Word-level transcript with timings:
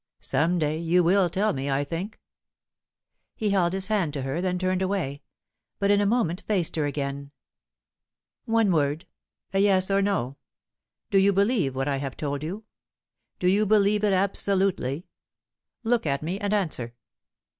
Some 0.21 0.57
day 0.57 0.79
you 0.79 1.03
will 1.03 1.29
tell 1.29 1.53
me, 1.53 1.69
I 1.69 1.83
think." 1.83 2.19
He 3.35 3.51
held 3.51 3.73
his 3.73 3.85
hand 3.85 4.13
to 4.13 4.23
her, 4.23 4.41
then 4.41 4.57
turned 4.57 4.81
away; 4.81 5.21
but 5.77 5.91
in 5.91 6.01
a 6.01 6.07
moment 6.07 6.41
faced 6.47 6.75
her 6.75 6.87
again. 6.87 7.29
"One 8.45 8.71
word 8.71 9.05
a 9.53 9.59
yes 9.59 9.91
or 9.91 10.01
no. 10.01 10.37
Do 11.11 11.19
you 11.19 11.31
believe 11.31 11.75
what 11.75 11.87
I 11.87 11.97
have 11.97 12.17
told 12.17 12.41
you? 12.41 12.63
Do 13.37 13.47
you 13.47 13.63
believe 13.63 14.03
it 14.03 14.11
absolutely? 14.11 15.05
Look 15.83 16.07
at 16.07 16.23
me, 16.23 16.39
and 16.39 16.51
answer." 16.51 16.95